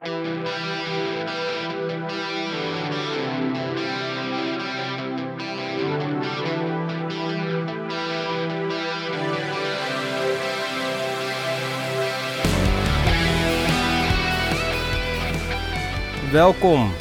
[0.00, 0.12] Welkom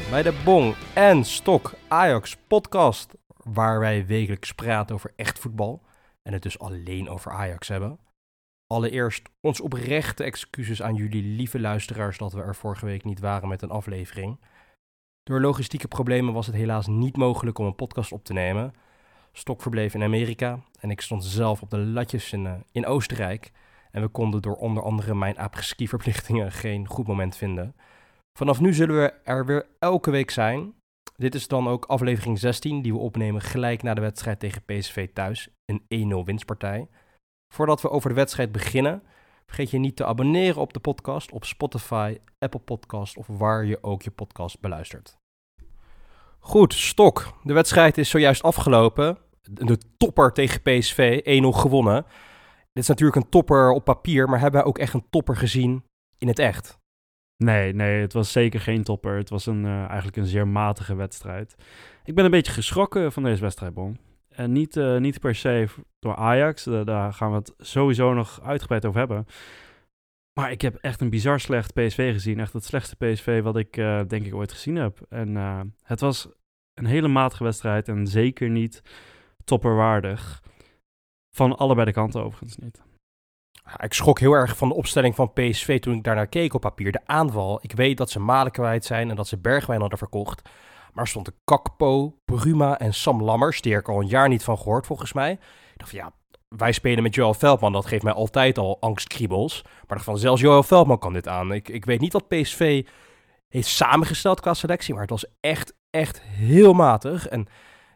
[0.09, 5.81] bij de Bong en Stok Ajax podcast, waar wij wekelijks praten over echt voetbal
[6.23, 8.08] en het dus alleen over Ajax hebben.
[8.73, 13.49] Allereerst ons oprechte excuses aan jullie lieve luisteraars dat we er vorige week niet waren
[13.49, 14.39] met een aflevering.
[15.23, 18.73] Door logistieke problemen was het helaas niet mogelijk om een podcast op te nemen.
[19.31, 23.51] Stok verbleef in Amerika en ik stond zelf op de latjes in, eh, Oostenrijk.
[23.91, 27.75] En we konden door onder andere mijn apres-ski verplichtingen geen goed moment vinden.
[28.39, 30.73] Vanaf nu zullen we er weer elke week zijn.
[31.15, 35.09] Dit is dan ook aflevering 16 die we opnemen gelijk na de wedstrijd tegen PSV
[35.13, 35.49] thuis.
[35.65, 36.87] Een 1-0 winstpartij.
[37.53, 39.03] Voordat we over de wedstrijd beginnen,
[39.45, 43.83] vergeet je niet te abonneren op de podcast op Spotify, Apple Podcast of waar je
[43.83, 45.17] ook je podcast beluistert.
[46.39, 47.33] Goed, Stok.
[47.43, 49.17] De wedstrijd is zojuist afgelopen.
[49.41, 52.05] De topper tegen PSV, 1-0 gewonnen.
[52.73, 55.83] Dit is natuurlijk een topper op papier, maar hebben we ook echt een topper gezien
[56.17, 56.77] in het echt?
[57.37, 59.17] Nee, nee, het was zeker geen topper.
[59.17, 61.55] Het was een, uh, eigenlijk een zeer matige wedstrijd.
[62.03, 63.97] Ik ben een beetje geschrokken van deze wedstrijd, Bon.
[64.39, 65.67] En niet, uh, niet per se
[65.99, 69.25] door Ajax, uh, daar gaan we het sowieso nog uitgebreid over hebben.
[70.39, 72.39] Maar ik heb echt een bizar slecht PSV gezien.
[72.39, 73.73] Echt het slechtste PSV wat ik
[74.07, 74.99] denk ik ooit gezien heb.
[75.09, 75.35] En
[75.83, 76.27] het was
[76.73, 78.81] een hele matige wedstrijd en zeker niet
[79.43, 80.43] topperwaardig.
[81.35, 82.81] Van allebei de kanten overigens niet.
[83.77, 86.91] Ik schrok heel erg van de opstelling van PSV toen ik daarnaar keek op papier.
[86.91, 87.59] De aanval.
[87.61, 90.49] Ik weet dat ze Malen kwijt zijn en dat ze Bergwijn hadden verkocht.
[90.99, 94.85] Er stond Kakpo, Bruma en Sam Lammers, die ik al een jaar niet van gehoord
[94.85, 95.31] volgens mij.
[95.31, 96.11] Ik dacht van ja,
[96.47, 97.71] wij spelen met Joel Veldman.
[97.71, 99.61] Dat geeft mij altijd al angstkriebels.
[99.63, 101.51] Maar dacht van zelfs Joel Veldman kan dit aan.
[101.51, 102.85] Ik, ik weet niet wat PSV
[103.47, 104.93] heeft samengesteld qua selectie.
[104.93, 107.27] Maar het was echt, echt heel matig.
[107.27, 107.47] En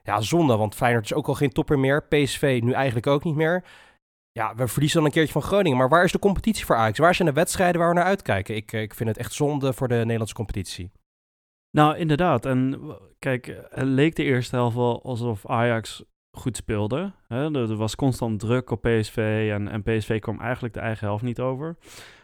[0.04, 2.08] ja, zonde, want Feyenoord is ook al geen topper meer.
[2.08, 3.64] PSV nu eigenlijk ook niet meer.
[4.31, 5.78] Ja, we verliezen dan een keertje van Groningen.
[5.78, 7.00] Maar waar is de competitie voor Ajax?
[7.00, 8.56] Waar zijn de wedstrijden waar we naar uitkijken?
[8.56, 10.91] Ik, ik vind het echt zonde voor de Nederlandse competitie.
[11.73, 12.45] Nou, inderdaad.
[12.45, 12.81] En
[13.19, 17.11] kijk, het leek de eerste helft wel alsof Ajax goed speelde.
[17.28, 17.56] Hè?
[17.56, 21.39] Er, was constant druk op PSV en, en PSV kwam eigenlijk de eigen helft niet
[21.39, 21.78] over.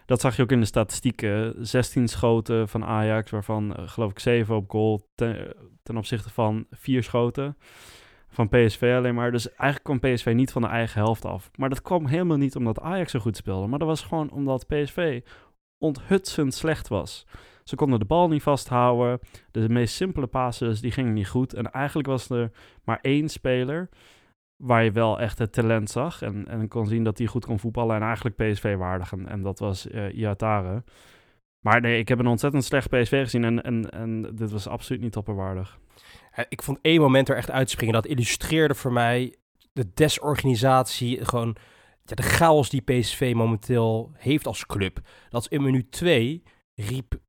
[0.05, 1.55] Dat zag je ook in de statistieken.
[1.65, 6.65] 16 schoten van Ajax, waarvan uh, geloof ik 7 op goal ten, ten opzichte van
[6.71, 7.57] 4 schoten
[8.27, 9.31] van PSV alleen maar.
[9.31, 11.51] Dus eigenlijk kwam PSV niet van de eigen helft af.
[11.55, 13.67] Maar dat kwam helemaal niet omdat Ajax zo goed speelde.
[13.67, 15.21] Maar dat was gewoon omdat PSV
[15.77, 17.25] onthutsend slecht was.
[17.69, 19.19] Ze konden de bal niet vasthouden.
[19.51, 21.53] De meest simpele passes die gingen niet goed.
[21.53, 22.51] En eigenlijk was er
[22.83, 23.89] maar één speler
[24.55, 26.21] waar je wel echt het talent zag.
[26.21, 29.11] En, en kon zien dat hij goed kon voetballen en eigenlijk PSV waardig.
[29.11, 30.83] En, en dat was uh, Iatare.
[31.59, 35.01] Maar nee, ik heb een ontzettend slecht PSV gezien en, en, en dit was absoluut
[35.01, 35.79] niet topperwaardig.
[36.49, 37.93] Ik vond één moment er echt uitspringen.
[37.93, 39.35] Dat illustreerde voor mij
[39.73, 41.25] de desorganisatie.
[41.25, 41.55] Gewoon
[42.03, 44.99] ja, de chaos die PSV momenteel heeft als club.
[45.29, 46.43] Dat in minuut 2
[46.75, 47.19] riep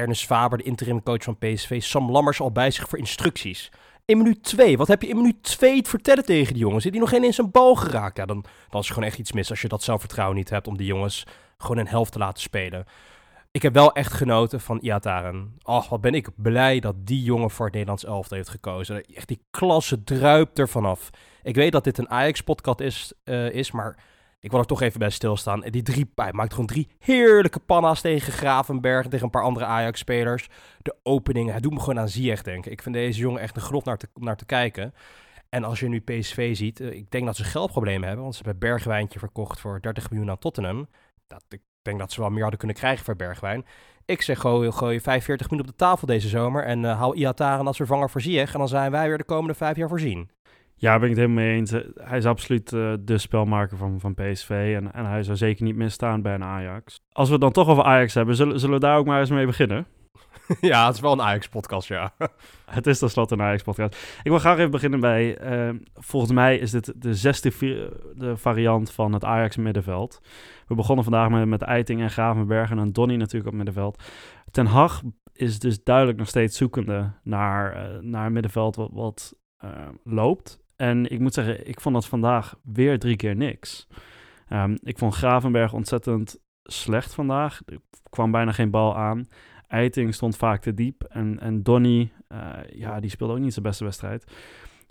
[0.00, 3.70] Ernest Faber, de interim coach van PSV, Sam Lammers al bij zich voor instructies.
[4.04, 6.82] In minuut 2, wat heb je in minuut 2 te vertellen tegen die jongens?
[6.82, 8.16] Zit die nog geen in zijn bal geraakt?
[8.16, 10.66] Ja, dan, dan is er gewoon echt iets mis als je dat zelfvertrouwen niet hebt
[10.66, 11.24] om die jongens
[11.58, 12.84] gewoon een helft te laten spelen.
[13.50, 15.54] Ik heb wel echt genoten van Iataren.
[15.62, 19.04] Ach, wat ben ik blij dat die jongen voor het Nederlands elftal heeft gekozen.
[19.04, 21.10] Echt die klasse druipt er vanaf.
[21.42, 23.96] Ik weet dat dit een Ajax-podcast is, uh, is, maar
[24.40, 25.60] ik wil er toch even bij stilstaan.
[25.60, 29.64] Die drie, hij maakt gewoon drie heerlijke panna's tegen Gravenberg en tegen een paar andere
[29.64, 30.48] Ajax-spelers.
[30.82, 32.72] De openingen, hij doet me gewoon aan Ziyech denken.
[32.72, 34.94] Ik vind deze jongen echt een grot naar te, naar te kijken.
[35.48, 38.42] En als je nu PSV ziet, uh, ik denk dat ze geldproblemen hebben, want ze
[38.42, 40.88] hebben Bergwijntje verkocht voor 30 miljoen aan Tottenham.
[41.26, 43.66] Dat, ik denk dat ze wel meer hadden kunnen krijgen voor Bergwijn.
[44.04, 47.66] Ik zeg gooi, gooi 45 minuten op de tafel deze zomer en uh, hou Iataren
[47.66, 48.52] als vervanger voor Ziyech.
[48.52, 50.30] En dan zijn wij weer de komende vijf jaar voorzien.
[50.80, 51.70] Ja, ben ik het helemaal mee eens.
[51.94, 54.72] Hij is absoluut uh, de spelmaker van, van PSV.
[54.76, 57.00] En, en hij zou zeker niet misstaan bij een Ajax.
[57.12, 59.30] Als we het dan toch over Ajax hebben, zullen, zullen we daar ook maar eens
[59.30, 59.86] mee beginnen?
[60.60, 62.12] ja, het is wel een Ajax-podcast, ja.
[62.70, 63.94] het is tenslotte een Ajax-podcast.
[64.22, 65.52] Ik wil graag even beginnen bij...
[65.52, 67.50] Uh, volgens mij is dit de zesde
[68.14, 70.20] de variant van het Ajax-middenveld.
[70.66, 74.02] We begonnen vandaag met, met Eiting en Gravenberg en Donny natuurlijk op middenveld.
[74.50, 75.02] Ten Hag
[75.32, 79.34] is dus duidelijk nog steeds zoekende naar, uh, naar een middenveld wat, wat
[79.64, 79.70] uh,
[80.04, 80.60] loopt.
[80.80, 83.86] En ik moet zeggen, ik vond dat vandaag weer drie keer niks.
[84.52, 87.60] Um, ik vond Gravenberg ontzettend slecht vandaag.
[87.66, 87.80] Er
[88.10, 89.28] kwam bijna geen bal aan.
[89.68, 91.02] Eiting stond vaak te diep.
[91.02, 94.32] En, en Donny, uh, ja, die speelde ook niet zijn beste wedstrijd.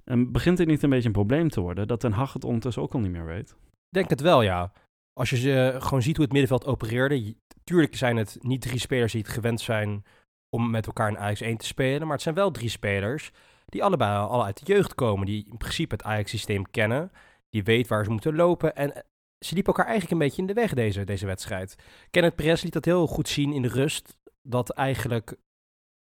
[0.04, 1.88] En begint dit niet een beetje een probleem te worden?
[1.88, 3.56] Dat Ten Hag het ondertussen ook al niet meer weet?
[3.90, 4.72] Denk het wel, ja.
[5.14, 9.12] als je ze gewoon ziet hoe het middenveld opereerde, tuurlijk zijn het niet drie spelers
[9.12, 10.04] die het gewend zijn
[10.50, 13.32] om met elkaar in Ajax 1 te spelen, maar het zijn wel drie spelers
[13.70, 17.12] die allebei al uit de jeugd komen, die in principe het Ajax-systeem kennen,
[17.50, 19.02] die weet waar ze moeten lopen en eh,
[19.40, 21.76] ze liepen elkaar eigenlijk een beetje in de weg deze, deze wedstrijd.
[22.10, 25.38] Kenneth Perez liet dat heel goed zien in de rust, dat eigenlijk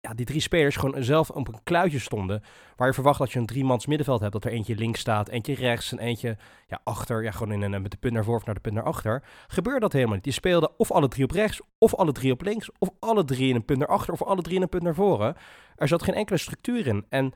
[0.02, 2.44] ja, die drie spelers gewoon zelf op een kluitje stonden.
[2.76, 4.34] Waar je verwacht dat je een driemans middenveld hebt.
[4.34, 7.24] Dat er eentje links staat, eentje rechts en eentje ja, achter.
[7.24, 9.24] Ja, gewoon in een, met de punt naar voren of naar de punt naar achter.
[9.48, 10.24] Gebeurde dat helemaal niet.
[10.24, 13.50] Die speelden of alle drie op rechts, of alle drie op links, of alle drie
[13.50, 15.36] in een punt naar achter, of alle drie in een punt naar voren.
[15.76, 17.06] Er zat geen enkele structuur in.
[17.10, 17.34] En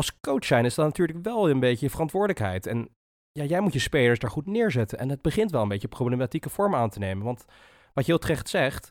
[0.00, 2.66] als coach zijn is dat natuurlijk wel een beetje je verantwoordelijkheid.
[2.66, 2.88] En
[3.32, 4.98] ja, jij moet je spelers daar goed neerzetten.
[4.98, 7.24] En het begint wel een beetje problematieke vorm aan te nemen.
[7.24, 7.44] Want
[7.92, 8.90] wat je heel terecht zegt,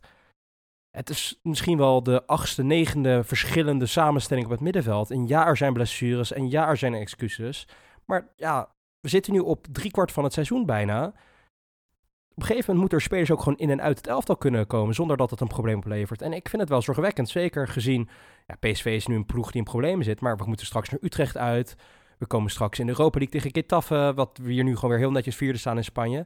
[0.98, 5.12] het is misschien wel de achtste, negende verschillende samenstelling op het middenveld.
[5.12, 7.68] En ja, er zijn blessures en ja, er zijn excuses.
[8.06, 11.14] Maar ja, we zitten nu op driekwart van het seizoen bijna.
[12.40, 14.96] Een gegeven moment moeten er spelers ook gewoon in en uit het elftal kunnen komen
[14.96, 16.22] zonder dat het een probleem oplevert.
[16.22, 18.10] En ik vind het wel zorgwekkend, zeker gezien,
[18.48, 21.00] ja, PSV is nu een ploeg die in problemen zit, maar we moeten straks naar
[21.02, 21.76] Utrecht uit.
[22.18, 25.00] We komen straks in de Europa League tegen Getafe, wat we hier nu gewoon weer
[25.00, 26.26] heel netjes vierde staan in Spanje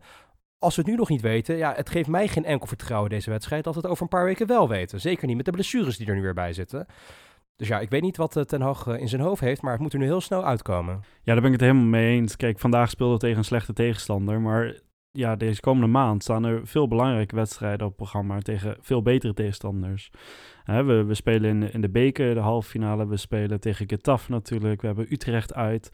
[0.64, 3.30] als we het nu nog niet weten, ja, het geeft mij geen enkel vertrouwen deze
[3.30, 5.02] wedstrijd dat we het over een paar weken wel weten.
[5.02, 6.86] Zeker niet met de blessures die er nu weer bij zitten.
[7.56, 9.72] Dus ja, ik weet niet wat eh, Ten Hag eh, in zijn hoofd heeft, maar
[9.72, 11.04] het moet er nu heel snel uitkomen.
[11.24, 12.36] Ja, daar ben ik het helemaal mee eens.
[12.36, 14.80] Kijk, vandaag speelde we tegen een slechte tegenstander, maar
[15.18, 20.12] ja, deze komende maand staan er veel belangrijke wedstrijden op programma tegen veel betere tegenstanders.
[20.66, 24.82] we, we spelen in, in de beker, de halve finale, we spelen tegen Getafe natuurlijk,
[24.82, 25.90] we hebben Utrecht uit.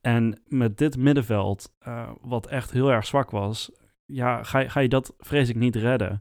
[0.00, 3.70] En met dit middenveld, uh, wat echt heel erg zwak was,
[4.06, 6.20] ja, ga, ga je dat vrees ik niet redden.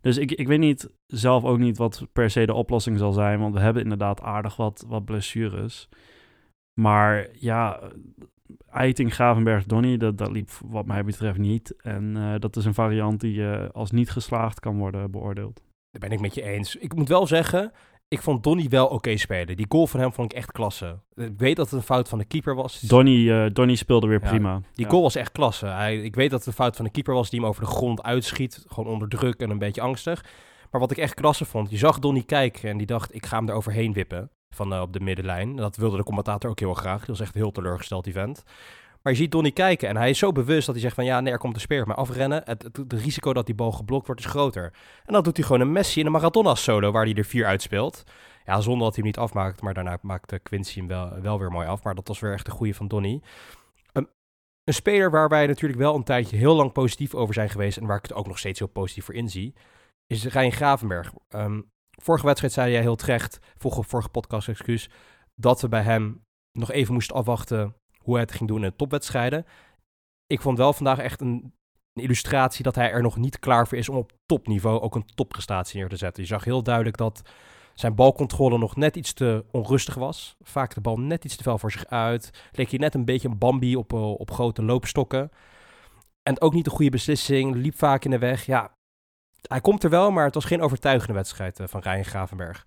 [0.00, 3.40] Dus ik, ik weet niet zelf ook niet wat per se de oplossing zal zijn,
[3.40, 5.88] want we hebben inderdaad aardig wat, wat blessures.
[6.80, 7.80] Maar ja,
[8.70, 11.74] Eiting, Gravenberg, Donny, dat, dat liep wat mij betreft niet.
[11.76, 15.62] En uh, dat is een variant die uh, als niet geslaagd kan worden beoordeeld.
[15.90, 16.76] Daar ben ik met je eens.
[16.76, 17.72] Ik moet wel zeggen,
[18.08, 19.56] ik vond Donny wel oké spelen.
[19.56, 20.98] Die goal van hem vond ik echt klasse.
[21.14, 22.80] Ik weet dat het een fout van de keeper was.
[22.80, 24.60] Donny, uh, Donny speelde weer prima.
[24.72, 25.66] Die goal was echt klasse.
[25.66, 27.70] Hij, ik weet dat het een fout van de keeper was die hem over de
[27.70, 28.64] grond uitschiet.
[28.68, 30.24] Gewoon onder druk en een beetje angstig.
[30.70, 33.36] Maar wat ik echt klasse vond, je zag Donny kijken en die dacht, ik ga
[33.36, 35.56] hem er overheen wippen van uh, op de middenlijn.
[35.56, 36.98] Dat wilde de commentator ook heel graag.
[36.98, 38.44] Die was echt heel teleurgesteld, die vent.
[39.04, 41.20] Maar je ziet Donny kijken en hij is zo bewust dat hij zegt van ja,
[41.20, 42.42] nee, er komt een speer maar afrennen.
[42.44, 44.72] Het, het, risico dat die bal geblokt wordt is groter.
[45.04, 47.46] En dan doet hij gewoon een Messi in een Maradona solo waar hij er vier
[47.46, 48.04] uitspeelt.
[48.44, 51.50] Ja, zonder dat hij hem niet afmaakt, maar daarna maakte Quincy hem wel, wel weer
[51.50, 51.82] mooi af.
[51.82, 53.22] Maar dat was weer echt de goede van Donny.
[53.92, 54.08] Um,
[54.64, 57.86] een speler waar wij natuurlijk wel een tijdje heel lang positief over zijn geweest en
[57.86, 59.54] waar ik het ook nog steeds heel positief voor inzie,
[60.06, 61.12] is Rijn Gravenberg.
[61.28, 64.90] Um, vorige wedstrijd zei jij heel terecht, vorige, vorige podcast excuus,
[65.34, 68.76] dat we bij hem nog even moesten afwachten hoe hij het ging doen in de
[68.76, 69.44] topwedstrijden.
[70.26, 71.52] Ik vond wel vandaag echt een,
[71.92, 75.06] een, illustratie dat hij er nog niet klaar voor is om op topniveau ook een
[75.14, 76.22] topprestatie neer te zetten.
[76.22, 77.22] Je zag heel duidelijk dat
[77.74, 80.36] zijn balcontrole nog net iets te onrustig was.
[80.40, 82.48] Vaak de bal net iets te veel voor zich uit.
[82.52, 85.30] Leek hij net een beetje een Bambi op, eh, op grote loopstokken.
[86.22, 87.54] En ook niet de goede beslissing.
[87.54, 88.46] Liep vaak in de weg.
[88.46, 88.73] Ja,
[89.48, 92.66] hij komt er wel, maar het was geen overtuigende wedstrijd uh, van Ryan Gravenberg.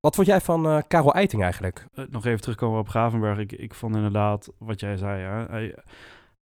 [0.00, 1.86] Wat vond jij van uh, Karel Eiting eigenlijk?
[1.94, 3.38] Uh, nog even terugkomen op Gravenberg.
[3.38, 5.22] Ik, ik vond inderdaad wat jij zei.
[5.22, 5.44] Hè?
[5.44, 5.74] Hij,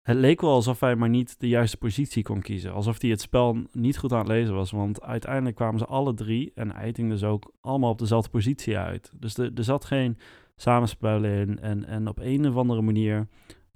[0.02, 2.72] het leek wel alsof hij maar niet de juiste positie kon kiezen.
[2.72, 4.70] Alsof hij het spel niet goed aan het lezen was.
[4.70, 9.10] Want uiteindelijk kwamen ze alle drie, en Eiting dus ook, allemaal op dezelfde positie uit.
[9.14, 10.18] Dus er, er zat geen
[10.56, 11.60] samenspel in.
[11.60, 13.28] En, en op een of andere manier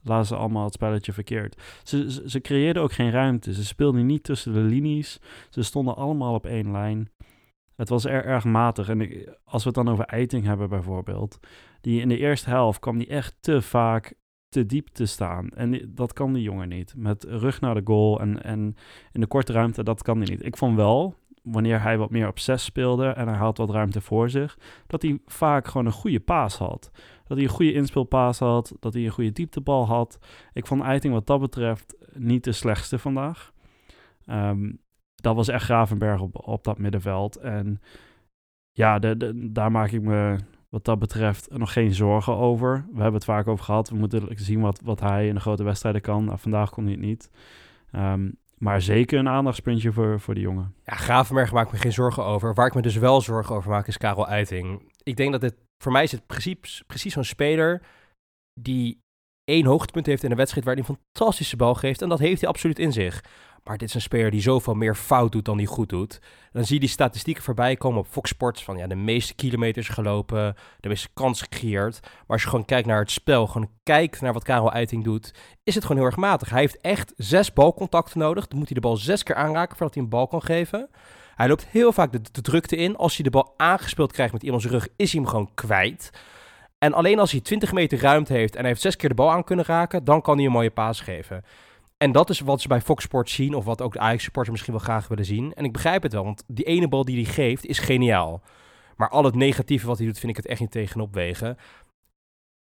[0.03, 1.63] lazen ze allemaal het spelletje verkeerd.
[1.83, 3.55] Ze, ze, creëerden ook geen ruimte.
[3.55, 5.21] Ze speelden niet tussen de linies.
[5.51, 7.11] Ze stonden allemaal op één lijn.
[7.77, 8.89] Het was er, erg matig.
[8.89, 8.99] En
[9.45, 11.39] als we het dan over Eiting hebben bijvoorbeeld.
[11.81, 14.15] Die in de eerste helft kwam die echt te vaak
[14.49, 15.49] te diep te staan.
[15.49, 16.95] En dat kan die jongen niet.
[16.97, 18.77] Met rug naar de goal en, en
[19.13, 20.45] in de korte ruimte, dat kan hij niet.
[20.45, 24.01] Ik vond wel, wanneer hij wat meer op 6 speelde en hij had wat ruimte
[24.01, 26.91] voor zich, dat hij vaak gewoon een goede paas had.
[27.27, 30.19] Dat hij een goede inspeelpaas had, dat hij een goede dieptebal had.
[30.53, 33.53] Ik vond Eiting wat dat betreft niet de slechtste vandaag.
[34.27, 34.81] Um,
[35.15, 37.37] dat was echt Gravenberg op, op dat middenveld.
[37.37, 37.81] En
[38.73, 38.99] ja,
[39.35, 40.37] daar maak ik me
[40.69, 42.87] wat dat betreft nog geen zorgen over.
[42.91, 43.89] We hebben het vaak over gehad.
[43.89, 46.25] We moeten zien wat, wat hij in de grote wedstrijden kan.
[46.25, 47.31] Nou, vandaag kon hij het niet.
[47.93, 50.75] Um, maar zeker een aandachtspuntje voor, voor de jongen.
[50.85, 52.55] Ja, Gravenberg maakt me geen zorgen over.
[52.55, 54.93] Waar ik me dus wel zorgen over maak is Karel Eiting.
[55.03, 57.83] Ik denk dat dit, voor mij is het precies, precies zo'n speler
[58.61, 59.01] die
[59.45, 62.03] één hoogtepunt heeft in een wedstrijd waar hij een fantastische bal geeft.
[62.03, 63.25] En dat heeft hij absoluut in zich.
[63.65, 66.21] Maar dit is een speler die zoveel meer fout doet dan die goed doet.
[66.53, 68.65] Dan zie je die statistieken voorbij komen op Fox Sports.
[68.65, 72.01] Van ja, de meeste kilometers gelopen, de meeste kansen gecreëerd.
[72.03, 75.35] Maar als je gewoon kijkt naar het spel, gewoon kijkt naar wat Karel Eiting doet,
[75.63, 76.51] is het gewoon heel erg matig.
[76.51, 78.49] Hij heeft echt zes balcontacten nodig.
[78.49, 80.89] Dan moet hij de bal zes keer aanraken voordat hij een bal kan geven.
[81.35, 82.97] Hij loopt heel vaak de, de drukte in.
[82.97, 86.11] Als hij de bal aangespeeld krijgt met iemands rug, is hij hem gewoon kwijt.
[86.79, 89.31] En alleen als hij 20 meter ruimte heeft en hij heeft zes keer de bal
[89.31, 91.45] aan kunnen raken, dan kan hij een mooie paas geven.
[92.03, 94.75] En dat is wat ze bij Fox Sports zien, of wat ook de Ajax-supporters misschien
[94.75, 95.55] wel graag willen zien.
[95.55, 98.43] En ik begrijp het wel, want die ene bal die hij geeft is geniaal.
[98.97, 101.57] Maar al het negatieve wat hij doet, vind ik het echt niet tegenop wegen.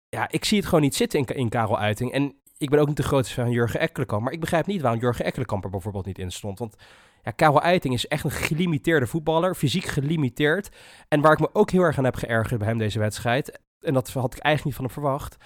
[0.10, 2.12] Ja, ik zie het gewoon niet zitten in, in Karel Uiting.
[2.12, 4.24] En ik ben ook niet de grootste fan van Jurgen Ekkelenkamp.
[4.24, 6.60] Maar ik begrijp niet waarom Jurgen Ekkelenkamp er bijvoorbeeld niet in stond.
[6.60, 6.76] Want
[7.24, 10.70] ja, Karel Eiting is echt een gelimiteerde voetballer, fysiek gelimiteerd.
[11.08, 13.94] En waar ik me ook heel erg aan heb geërgerd bij hem deze wedstrijd, en
[13.94, 15.38] dat had ik eigenlijk niet van hem verwacht.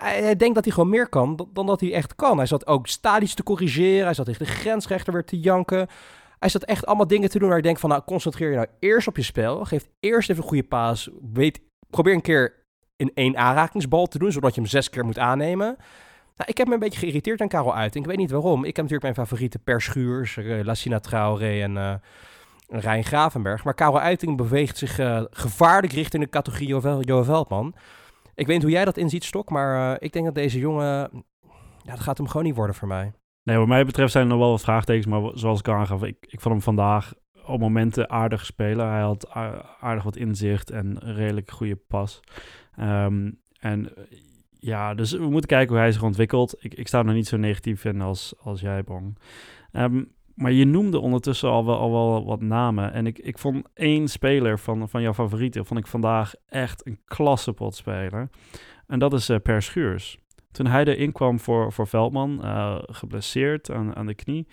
[0.00, 2.36] Hij, denkt dat hij gewoon meer kan dan, dat hij echt kan.
[2.36, 5.88] Hij zat ook stadisch te corrigeren, hij zat tegen de grensrechter weer te janken.
[6.38, 8.68] Hij zat echt allemaal dingen te doen waar ik denk van, nou, concentreer je nou
[8.78, 9.64] eerst op je spel.
[9.64, 11.08] Geef eerst even een goede paas.
[11.32, 12.54] Weet, probeer een keer
[12.96, 15.76] in één aanrakingsbal te doen, zodat je hem zes keer moet aannemen.
[16.36, 17.94] Nou, ik heb me een beetje geïrriteerd aan Karel uit.
[17.94, 18.58] Ik weet niet waarom.
[18.58, 21.94] Ik heb natuurlijk mijn favoriete Per Schuurs, uh, Lassina Traoré en uh,
[22.68, 23.64] Rijn Gravenberg.
[23.64, 27.74] Maar Karel Uiting beweegt zich uh, gevaarlijk richting de categorie Joël Veldman.
[28.38, 29.50] Ik weet niet hoe jij dat inziet, Stok.
[29.50, 31.10] Maar ik denk dat deze jongen...
[31.82, 33.12] Ja, dat gaat hem gewoon niet worden voor mij.
[33.42, 35.06] Nee, wat mij betreft zijn er nog wel wat vraagtekens.
[35.06, 37.12] Maar zoals ik aangaf, ik, ik vond hem vandaag
[37.46, 38.88] op momenten aardig spelen.
[38.88, 39.28] Hij had
[39.80, 42.20] aardig wat inzicht en redelijk goede pas.
[42.80, 43.92] Um, en
[44.50, 46.56] ja, dus we moeten kijken hoe hij zich ontwikkelt.
[46.58, 49.18] Ik, ik sta nog niet zo negatief in als, als jij, Bong.
[49.72, 52.92] Um, maar je noemde ondertussen al wel, al wel wat namen.
[52.92, 55.66] En ik, ik vond één speler van, van jouw favorieten...
[55.66, 58.30] vond ik vandaag echt een klassepot speler.
[58.86, 60.18] En dat is uh, Per Schuurs.
[60.50, 64.46] Toen hij erin kwam voor, voor Veldman, uh, geblesseerd aan, aan de knie...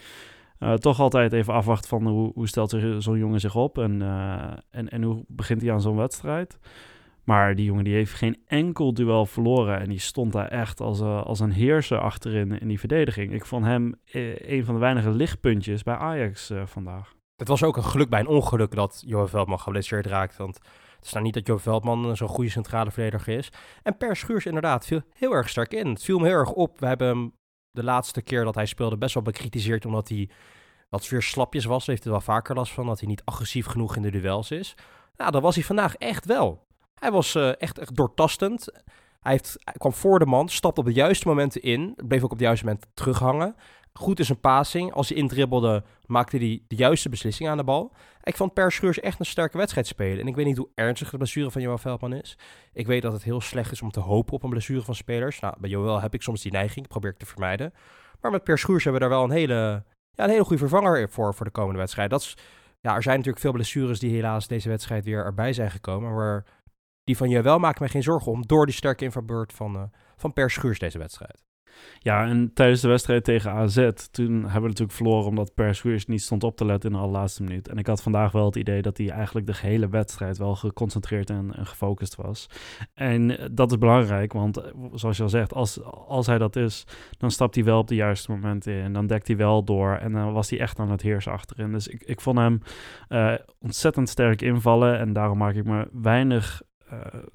[0.59, 3.77] Uh, toch altijd even afwachten van hoe, hoe stelt zo'n jongen zich op...
[3.77, 4.01] En,
[4.71, 6.59] en, en hoe begint hij aan zo'n wedstrijd...
[7.25, 9.79] Maar die jongen die heeft geen enkel duel verloren.
[9.79, 13.33] En die stond daar echt als, uh, als een heerser achterin in die verdediging.
[13.33, 17.13] Ik vond hem uh, een van de weinige lichtpuntjes bij Ajax uh, vandaag.
[17.35, 20.37] Het was ook een geluk bij een ongeluk dat Johan Veldman geblesseerd raakt.
[20.37, 20.55] Want
[20.95, 23.49] het is nou niet dat Johan Veldman zo'n goede centrale verdediger is.
[23.83, 25.87] En Per Schuurs inderdaad viel heel erg sterk in.
[25.87, 26.79] Het viel me heel erg op.
[26.79, 27.33] We hebben hem
[27.71, 29.85] de laatste keer dat hij speelde best wel bekritiseerd.
[29.85, 30.29] Omdat hij
[30.89, 31.85] wat weer slapjes was.
[31.85, 32.85] Heeft er wel vaker last van.
[32.85, 34.75] Dat hij niet agressief genoeg in de duels is.
[35.15, 36.64] Nou, dat was hij vandaag echt wel.
[36.99, 38.71] Hij was uh, echt, echt doortastend.
[39.21, 41.93] Hij, heeft, hij kwam voor de man, stapte op de juiste momenten in.
[42.07, 43.55] Bleef ook op de juiste moment terughangen.
[43.93, 44.93] Goed in zijn passing.
[44.93, 47.91] Als hij indribbelde, maakte hij de juiste beslissing aan de bal.
[48.23, 50.19] Ik vond Per Scheurs echt een sterke wedstrijd spelen.
[50.19, 52.37] En ik weet niet hoe ernstig de blessure van Joël Veldman is.
[52.73, 55.39] Ik weet dat het heel slecht is om te hopen op een blessure van spelers.
[55.39, 57.73] Nou, bij Joël heb ik soms die neiging, probeer ik te vermijden.
[58.21, 61.09] Maar met Per Schuurs hebben we daar wel een hele, ja, een hele goede vervanger
[61.09, 62.09] voor voor de komende wedstrijd.
[62.09, 62.37] Dat is,
[62.81, 66.13] ja, er zijn natuurlijk veel blessures die helaas deze wedstrijd weer erbij zijn gekomen.
[66.13, 66.45] Maar
[67.05, 69.83] die van je wel maakt mij geen zorgen om door die sterke invalbeurt van, uh,
[70.15, 71.43] van Per deze wedstrijd.
[71.99, 76.05] Ja, en tijdens de wedstrijd tegen AZ, toen hebben we natuurlijk verloren omdat Per Schuurs
[76.05, 77.67] niet stond op te letten in de allerlaatste minuut.
[77.67, 81.29] En ik had vandaag wel het idee dat hij eigenlijk de hele wedstrijd wel geconcentreerd
[81.29, 82.49] en, gefocust was.
[82.93, 86.55] En eh, dat is belangrijk, want eh, zoals je al zegt, als, als hij dat
[86.55, 86.83] is,
[87.17, 88.93] dan stapt hij wel op de juiste momenten in.
[88.93, 91.71] Dan dekt hij wel door en dan was hij echt aan het heersen achterin.
[91.71, 92.61] Dus ik, ik vond hem
[93.59, 96.61] ontzettend sterk invallen en daarom maak ik me weinig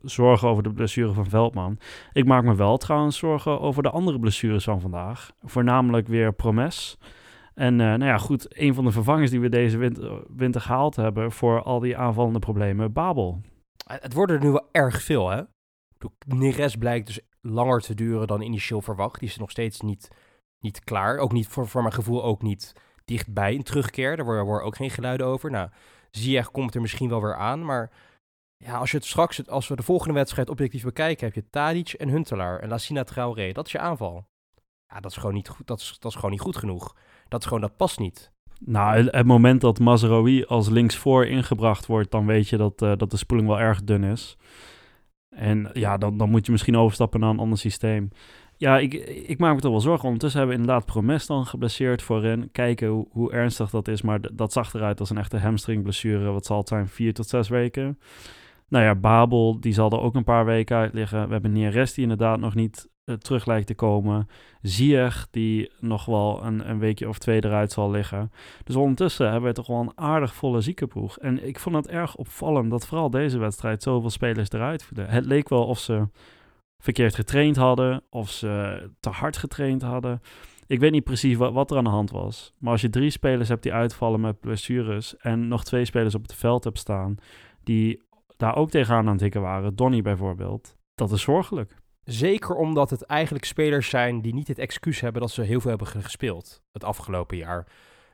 [0.02, 1.78] zorgen over de blessure van Veldman.
[2.12, 5.32] Ik maak me wel trouwens zorgen over de andere blessures van vandaag.
[5.42, 6.98] Voornamelijk weer Promes.
[7.54, 10.96] En uh, nou ja, goed, een van de vervangers die we deze winter, winter gehaald
[10.96, 13.40] hebben voor al die aanvallende problemen, Babel.
[13.86, 15.42] Het worden er nu wel erg veel, hè?
[16.26, 19.20] Neres blijkt dus langer te duren dan initieel verwacht.
[19.20, 20.08] Die is nog steeds niet,
[20.60, 21.18] niet klaar.
[21.18, 22.72] Ook niet, voor, voor mijn gevoel, ook niet
[23.04, 24.16] dichtbij een terugkeer.
[24.16, 25.50] Daar worden, worden ook geen geluiden over.
[25.50, 25.68] Nou,
[26.10, 27.90] Ziyech komt er misschien wel weer aan, maar
[28.64, 31.92] ja, als je het straks, als we de volgende wedstrijd objectief bekijken, heb je Tadic
[31.92, 33.52] en Huntelaar en Lassina Traoré.
[33.52, 34.28] Dat is je aanval.
[34.88, 36.96] Ja, dat is gewoon niet goed, dat is, dat is gewoon niet goed genoeg.
[37.28, 38.32] Dat is gewoon, dat past niet.
[38.64, 43.10] Nou, het moment dat Mazraoui als linksvoor ingebracht wordt, dan weet je dat, uh, dat
[43.10, 44.36] de spoeling wel erg dun is.
[45.30, 48.10] En ja, dan, dan moet je misschien overstappen naar een ander systeem.
[48.56, 48.94] Ja, ik,
[49.28, 50.04] ik maak me toch wel zorgen.
[50.04, 52.48] Ondertussen hebben we inderdaad Promes dan geblesseerd voorin.
[52.52, 54.02] Kijken hoe, hoe ernstig dat is.
[54.02, 56.30] Maar dat zag eruit als een echte hamstringblessure.
[56.30, 56.88] Wat zal het zijn?
[56.88, 57.98] Vier tot zes weken.
[58.70, 61.26] Nou ja, Babel, die zal er ook een paar weken uit liggen.
[61.26, 64.28] We hebben Neres, die inderdaad nog niet uh, terug lijkt te komen.
[64.62, 68.32] Zier, die nog wel een, een weekje of twee eruit zal liggen.
[68.64, 71.18] Dus ondertussen hebben we toch wel een aardig volle ziekenploeg.
[71.18, 75.08] En ik vond het erg opvallend dat vooral deze wedstrijd zoveel spelers eruit vielen.
[75.08, 76.08] Het leek wel of ze
[76.78, 80.20] verkeerd getraind hadden, of ze te hard getraind hadden.
[80.66, 82.54] Ik weet niet precies wat, wat er aan de hand was.
[82.58, 85.16] Maar als je drie spelers hebt die uitvallen met blessures...
[85.16, 87.16] en nog twee spelers op het veld hebt staan...
[87.64, 88.08] die
[88.40, 90.76] daar ook tegenaan aan het hikken waren, Donny bijvoorbeeld...
[90.94, 91.76] dat is zorgelijk.
[92.04, 95.70] Zeker omdat het eigenlijk spelers zijn die niet het excuus hebben dat ze heel veel
[95.70, 97.64] hebben gespeeld het afgelopen jaar.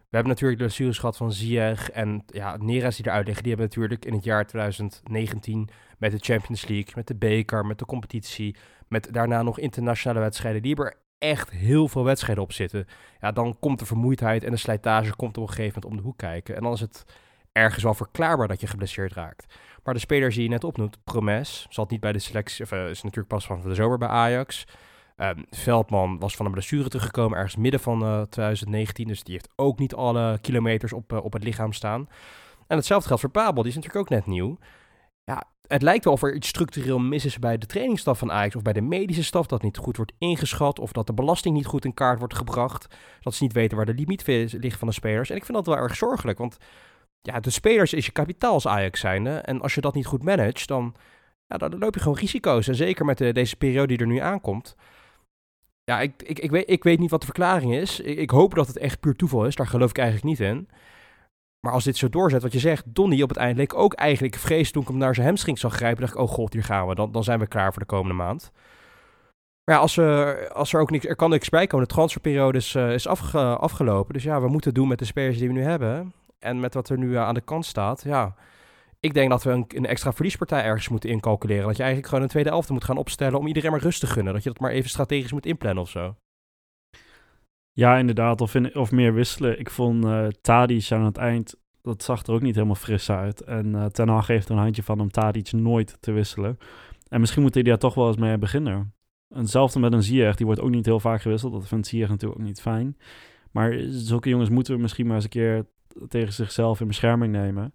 [0.09, 3.42] We hebben natuurlijk de blessures gehad van Ziyech en ja, Neres die eruit liggen.
[3.42, 5.68] Die hebben natuurlijk in het jaar 2019
[5.99, 8.56] met de Champions League, met de beker, met de competitie,
[8.88, 10.62] met daarna nog internationale wedstrijden.
[10.62, 12.87] Die hebben er echt heel veel wedstrijden op zitten.
[13.21, 16.02] Ja, dan komt de vermoeidheid en de slijtage komt op een gegeven moment om de
[16.02, 16.56] hoek kijken.
[16.56, 17.04] En dan is het
[17.56, 19.54] ergens wel verklaarbaar dat je geblesseerd raakt.
[19.84, 22.88] Maar de spelers die je net opnoemt, Promes, zat niet bij de selectie, of, uh,
[22.88, 24.66] is natuurlijk pas van de zomer bij Ajax.
[25.16, 29.08] Um, Veldman was van een blessure teruggekomen ergens midden van uh, eh, 2019.
[29.08, 32.08] Dus die heeft ook niet alle kilometers op, uh, op het lichaam staan.
[32.66, 34.58] En hetzelfde geldt voor Babel, die is natuurlijk ook net nieuw.
[35.25, 38.56] Ja, het lijkt wel of er iets structureel mis is bij de trainingsstaf van Ajax
[38.56, 41.66] of bij de medische staf, dat niet goed wordt ingeschat of dat de belasting niet
[41.66, 42.94] goed in kaart wordt gebracht.
[43.20, 45.30] Dat ze niet weten waar de limiet ligt van de spelers.
[45.30, 46.56] En ik vind dat wel erg zorgelijk, want
[47.20, 49.30] ja, de spelers is je kapitaal als Ajax zijnde.
[49.30, 50.94] En als je dat niet goed managt, dan,
[51.46, 52.68] ja, dan loop je gewoon risico's.
[52.68, 54.76] En zeker met de, deze periode die er nu aankomt.
[55.85, 58.00] Ja, ik, ik, ik, weet, ik weet niet wat de verklaring is.
[58.00, 59.54] Ik, ik, hoop dat het echt puur toeval is.
[59.54, 60.68] Daar geloof ik eigenlijk niet in.
[61.61, 64.35] Maar als dit zo doorzet, wat je zegt, Donny op het eind leek ook eigenlijk
[64.35, 66.00] vrees toen ik hem naar zijn hamstring zag grijpen.
[66.00, 66.94] dacht ik, oh god, hier gaan we.
[66.94, 68.52] Dan, dan zijn we klaar voor de komende maand.
[69.64, 71.87] Maar ja, als, er, als er ook niks, er kan niks bij komen.
[71.87, 74.14] De transferperiode is, uh, is afge, afgelopen.
[74.14, 76.12] Dus ja, we moeten doen met de spelers die we nu hebben.
[76.38, 78.34] En met wat er nu aan de kant staat, ja.
[79.00, 81.66] Ik denk dat we een, een, extra verliespartij ergens moeten incalculeren.
[81.66, 84.06] Dat je eigenlijk gewoon een tweede elfte moet gaan opstellen om iedereen maar rust te
[84.06, 84.32] gunnen.
[84.32, 86.16] Dat je dat maar even strategisch moet inplannen of zo.
[87.72, 88.40] Ja, inderdaad.
[88.40, 89.58] Of, of meer wisselen.
[89.58, 93.40] Ik vond uh, Tadic aan het eind, dat zag er ook niet helemaal fris uit.
[93.40, 96.58] En uh, Ten Hag heeft een handje van om Tadic nooit te wisselen.
[97.08, 98.94] En misschien moet hij daar toch wel eens mee beginnen.
[99.34, 101.52] Hetzelfde met een Ziyech, die wordt ook niet heel vaak gewisseld.
[101.52, 102.96] Dat vindt Ziyech natuurlijk ook niet fijn.
[103.50, 105.66] Maar zulke jongens moeten we misschien maar eens een keer
[106.08, 107.72] tegen zichzelf in bescherming nemen.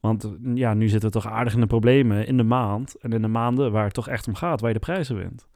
[0.00, 2.96] Want ja, nu zitten we toch aardig in de problemen in de maand.
[3.00, 5.46] En in de maanden waar het toch echt om gaat, waar je de prijzen wint.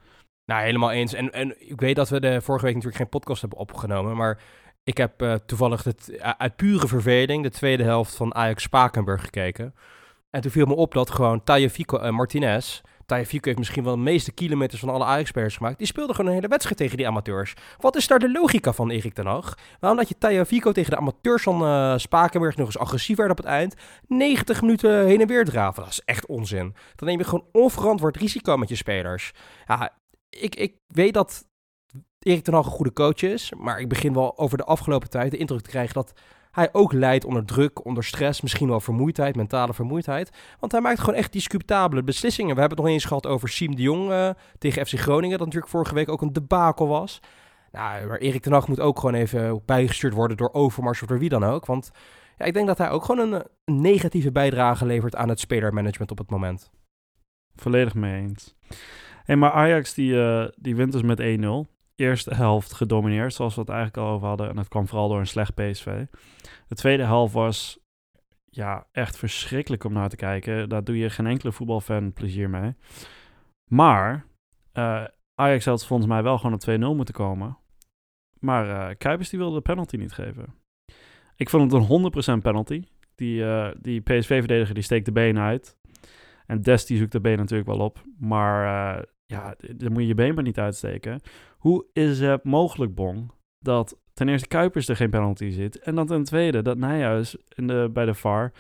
[0.45, 1.13] Nou, helemaal eens.
[1.13, 4.17] En, en ik weet dat we de vorige week natuurlijk geen podcast hebben opgenomen.
[4.17, 4.39] Maar
[4.85, 9.75] ik heb uh, toevallig het, uit pure verveling de tweede helft van Ajax Spakenburg gekeken.
[10.31, 12.81] En toen viel me op dat gewoon Tajafico en Martinez
[13.11, 15.79] Tajafico heeft misschien wel de meeste kilometers van alle Ajax-spelers gemaakt.
[15.79, 17.55] Die speelde gewoon een hele wedstrijd tegen die amateurs.
[17.79, 19.59] Wat is daar de logica van, Erik ten Hag?
[19.81, 23.37] Waarom dat je Tajafico tegen de amateurs van uh, Spakenburg nog eens agressief werd op
[23.37, 23.75] het eind?
[24.07, 25.83] 90 minuten heen en weer draven.
[25.83, 26.75] Dat is echt onzin.
[26.97, 29.33] Dan neem je gewoon onverantwoord risico met je spelers.
[29.67, 29.93] Ja,
[30.31, 31.49] ik, ik weet dat
[32.19, 33.53] Erik ten Hag een goede coach is.
[33.57, 36.13] Maar ik begin wel over de afgelopen tijd de indruk te krijgen dat
[36.51, 40.31] hij ook leidt onder druk, onder stress, misschien wel vermoeidheid, mentale vermoeidheid.
[40.61, 42.55] Want hij maakt gewoon echt discutabele beslissingen.
[42.55, 45.47] We hebben het nog eens gehad over Siem de Jong uh, tegen FC Groningen, dat
[45.47, 47.21] natuurlijk vorige week ook een debakel was.
[47.73, 51.19] Nou, maar Erik ten Hag moet ook gewoon even bijgestuurd worden door Overmars of door
[51.19, 51.67] wie dan ook.
[51.67, 51.91] Want
[52.39, 53.45] ja, ik denk dat hij ook gewoon een,
[53.81, 56.71] negatieve bijdrage levert aan het spelermanagement op het moment.
[57.57, 58.55] Volledig mee eens.
[59.25, 63.61] Hey, maar Ajax die, uh, die wint dus met 1-0 eerste helft gedomineerd, zoals we
[63.61, 64.49] het eigenlijk al over hadden.
[64.49, 66.05] En dat kwam vooral door een slecht PSV.
[66.69, 67.79] De tweede helft was
[68.51, 70.69] ja, echt verschrikkelijk om naar te kijken.
[70.69, 72.75] Daar doe je geen enkele voetbalfan plezier mee.
[73.71, 74.25] Maar
[74.75, 77.59] uh, Ajax had volgens mij wel gewoon op 2-0 moeten komen.
[78.39, 80.55] Maar uh, Kuipers die wilde de penalty niet geven.
[81.37, 82.85] Ik vond het een 100% penalty.
[83.15, 85.77] Die, uh, die PSV-verdediger die steekt de benen uit.
[86.47, 88.03] En Dest die zoekt de been natuurlijk wel op.
[88.19, 91.21] Maar ja, dan moet je je been maar niet uitsteken.
[91.59, 95.79] Hoe is het mogelijk, Bong, dat ten eerste Kuipers er geen penalty zit...
[95.79, 98.53] en dan ten tweede dat Nijhuis in de, bij de VAR...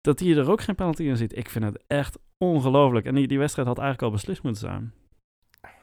[0.00, 1.36] dat hij er ook geen penalty in zit.
[1.36, 3.06] Ik vind het echt ongelooflijk.
[3.06, 4.92] En die, die wedstrijd had eigenlijk al beslist moeten zijn.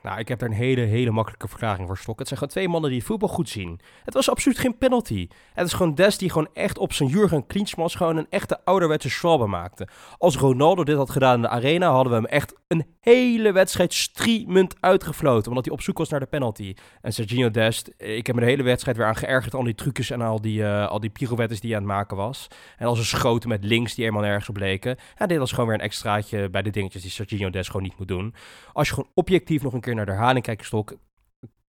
[0.02, 2.20] Nou, ik heb daar een hele, hele makkelijke verklaring voor stok.
[2.20, 3.80] Het zijn gewoon twee mannen die voetbal goed zien.
[4.04, 5.28] Het was absoluut geen penalty.
[5.54, 9.10] Het is gewoon Des die gewoon echt op zijn Jurgen Klinsmann gewoon een echte ouderwetse
[9.10, 9.88] schwalbe maakte.
[10.18, 13.94] Als Ronaldo dit had gedaan in de arena, hadden we hem echt een hele wedstrijd
[13.94, 15.48] streamend uitgefloten.
[15.48, 16.76] Omdat hij op zoek was naar de penalty.
[17.02, 19.54] En Sergio Dest, ik heb me de hele wedstrijd weer aan geërgerd.
[19.54, 22.18] Al die trucjes en al die, uh, al die pirouettes die hij aan het maken
[22.18, 22.48] was.
[22.78, 24.98] En als een schoten met links die helemaal nergens op leken.
[25.18, 27.98] Ja, dit was gewoon weer een extraatje bij de dingetjes die Sergio Dest gewoon niet
[27.98, 28.34] moet doen.
[28.74, 30.96] Als je gewoon objectief nog een keer naar de herhaling kijkt, Stok.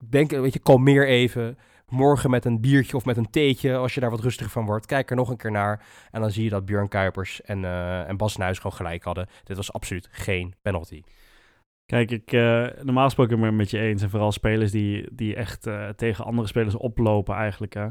[0.09, 1.59] Denk, weet je, kalmeer even.
[1.89, 4.87] Morgen met een biertje of met een theetje, als je daar wat rustiger van wordt.
[4.87, 5.85] Kijk er nog een keer naar.
[6.11, 9.29] En dan zie je dat Björn Kuipers en, uh, en Bas Nuis gewoon gelijk hadden.
[9.45, 11.03] Dit was absoluut geen penalty.
[11.87, 14.03] Kijk, ik uh, normaal gesproken ben ik met je eens.
[14.03, 17.75] En vooral spelers die, die echt uh, tegen andere spelers oplopen eigenlijk.
[17.75, 17.89] Hè.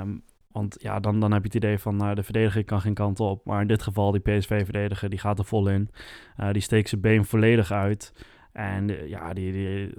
[0.00, 2.94] Um, want ja, dan, dan heb je het idee van uh, de verdediger kan geen
[2.94, 3.44] kant op.
[3.44, 5.90] Maar in dit geval, die PSV-verdediger, die gaat er vol in.
[6.52, 8.12] die steekt zijn been volledig uit.
[8.58, 9.94] En ja, die, die,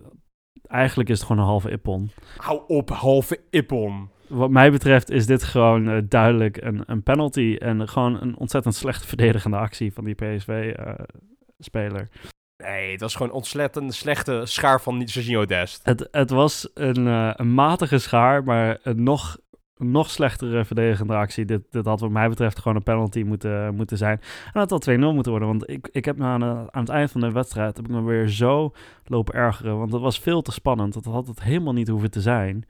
[0.67, 2.11] Eigenlijk is het gewoon een halve ippon.
[2.37, 4.09] Hou op, halve ippon.
[4.27, 7.55] Wat mij betreft is dit gewoon eh, duidelijk een, een penalty.
[7.59, 12.09] En gewoon een ontzettend slecht verdedigende actie van die PSV-speler.
[12.57, 15.79] nee, het was gewoon ontzettend slechte schaar van Sergio Dest.
[15.83, 19.37] Het, het was een, eh, een matige schaar, maar een nog,
[19.79, 21.45] nog slechtere verdedigende actie.
[21.45, 24.21] Dit, dit had wat mij betreft gewoon een penalty moeten, moeten zijn.
[24.53, 26.89] En het had 2-0 moeten worden, want ik, ik heb me aan, eh, aan het
[26.89, 27.77] eind van de wedstrijd...
[27.77, 28.73] heb ik me weer zo
[29.05, 30.93] lopen ergeren, want het was veel te spannend.
[30.93, 32.65] Dat had het helemaal niet hoeven te zijn.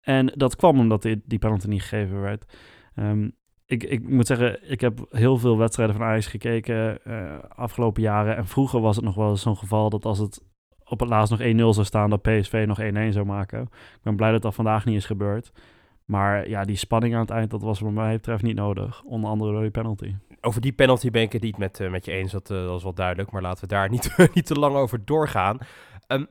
[0.00, 2.44] En dat kwam omdat die, die penalty niet gegeven werd.
[2.94, 3.28] Ehm,
[3.66, 8.36] ik, ik moet zeggen, ik heb heel veel wedstrijden van Ajax gekeken uh, afgelopen jaren.
[8.36, 10.42] En vroeger was het nog wel eens zo'n geval dat als het
[10.84, 13.62] op het laatst nog 1-0 zou staan, dat PSV nog 1-1 zou maken.
[13.62, 15.52] Ik ben blij dat dat vandaag niet is gebeurd.
[16.10, 19.02] Maar ja, die spanning aan het eind, dat was wat mij betreft niet nodig.
[19.02, 20.14] Onder andere door die penalty.
[20.40, 22.76] Over die penalty ben ik het niet met, uh, met je eens, dat, uh, dat
[22.76, 23.30] is wel duidelijk.
[23.30, 25.58] Maar laten we daar niet, niet te lang over doorgaan.
[26.06, 26.26] Um,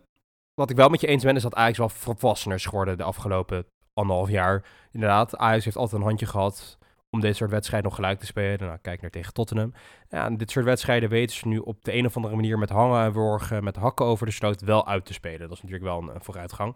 [0.53, 3.65] wat ik wel met je eens ben, is dat Ajax wel volwassener geworden de afgelopen
[3.93, 4.65] anderhalf jaar.
[4.91, 6.77] Inderdaad, Ajax heeft altijd een handje gehad
[7.09, 8.67] om dit soort wedstrijden nog gelijk te spelen.
[8.67, 9.73] Nou, kijk naar tegen Tottenham.
[10.09, 13.03] Ja, dit soort wedstrijden weten ze nu op de een of andere manier met hangen
[13.03, 15.39] en worgen, met hakken over de sloot wel uit te spelen.
[15.39, 16.75] Dat is natuurlijk wel een, een vooruitgang.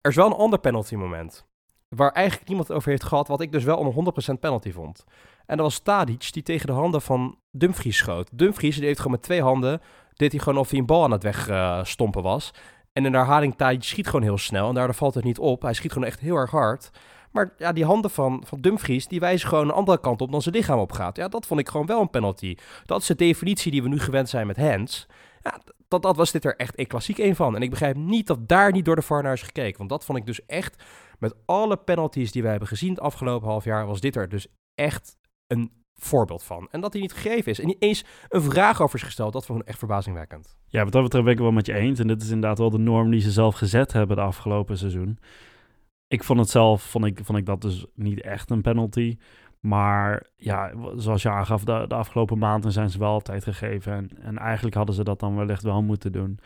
[0.00, 1.46] Er is wel een ander penalty moment.
[1.88, 5.04] Waar eigenlijk niemand over heeft gehad, wat ik dus wel een 100% penalty vond.
[5.46, 8.28] En dat was Tadic, die tegen de handen van Dumfries schoot.
[8.32, 9.80] Dumfries, die heeft gewoon met twee handen,
[10.14, 12.50] deed hij gewoon of hij een bal aan het wegstompen was.
[12.92, 15.62] En in de herhaling, Tadic schiet gewoon heel snel en daardoor valt het niet op.
[15.62, 16.90] Hij schiet gewoon echt heel erg hard.
[17.36, 20.42] Maar ja, die handen van, van Dumfries, die wijzen gewoon een andere kant op dan
[20.42, 21.16] zijn lichaam op gaat.
[21.16, 22.56] Ja, dat vond ik gewoon wel een penalty.
[22.84, 25.06] Dat is de definitie die we nu gewend zijn met hands.
[25.42, 27.56] Ja, dat, dat was dit er echt een klassiek een van.
[27.56, 29.78] En ik begrijp niet dat daar niet door de VAR naar is gekeken.
[29.78, 30.82] Want dat vond ik dus echt,
[31.18, 34.46] met alle penalties die wij hebben gezien het afgelopen half jaar, was dit er dus
[34.74, 36.68] echt een voorbeeld van.
[36.70, 37.60] En dat hij niet gegeven is.
[37.60, 40.56] En niet eens een vraag over is gesteld, dat vond ik echt verbazingwekkend.
[40.66, 41.98] Ja, wat dat betreft ben ik wel met je eens.
[41.98, 45.18] En dit is inderdaad wel de norm die ze zelf gezet hebben de afgelopen seizoen.
[46.08, 49.16] Ik vond het zelf, vond ik, vond ik dat dus niet echt een penalty.
[49.60, 53.92] Maar ja, zoals je aangaf, de, de afgelopen maanden zijn ze wel altijd gegeven.
[53.92, 56.38] En, en eigenlijk hadden ze dat dan wellicht wel moeten doen.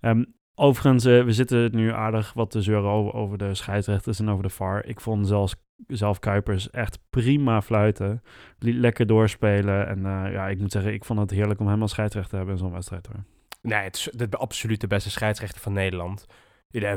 [0.00, 4.42] Um, overigens, uh, we zitten nu aardig wat te zeuren over, de scheidsrechters en over
[4.42, 4.84] de VAR.
[4.86, 5.54] Ik vond zelfs
[5.86, 8.22] zelf Kuipers echt prima fluiten.
[8.58, 9.88] Lekker doorspelen.
[9.88, 12.36] En uh, ja, ik moet zeggen, ik vond het heerlijk om hem als scheidsrechter te
[12.36, 13.06] hebben in zo'n wedstrijd.
[13.06, 13.24] Hoor.
[13.62, 16.26] Nee, het is de, absoluut de beste scheidsrechter van Nederland.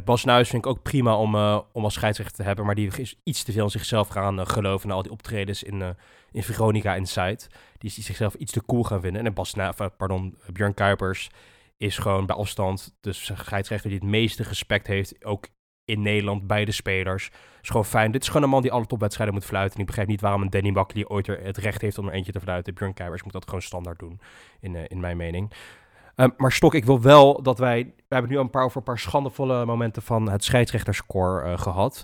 [0.03, 2.97] Bas Nuis vind ik ook prima om, uh, om als scheidsrechter te hebben, maar die
[2.97, 5.89] is iets te veel in zichzelf gaan geloven na al die optredens in, uh,
[6.31, 6.95] in Veronica.
[6.95, 7.47] Die
[7.79, 9.25] is zichzelf iets te cool gaan vinden.
[9.25, 9.55] En Bas
[9.97, 11.29] pardon, Björn Kuipers
[11.77, 15.47] is gewoon bij afstand de scheidsrechter die het meeste respect heeft, ook
[15.85, 17.31] in Nederland bij de spelers.
[17.61, 18.11] is gewoon fijn.
[18.11, 19.73] Dit is gewoon een man die alle topwedstrijden moet fluiten.
[19.73, 22.31] En ik begrijp niet waarom een Danny Buckley ooit het recht heeft om er eentje
[22.31, 22.73] te fluiten.
[22.73, 24.19] Björn Kuipers moet dat gewoon standaard doen,
[24.59, 25.51] in, in mijn mening.
[26.15, 27.83] Um, maar Stok, ik wil wel dat wij...
[27.83, 31.57] We hebben nu al een paar over een paar schandevolle momenten van het scheidsrechterscore uh,
[31.57, 32.03] gehad.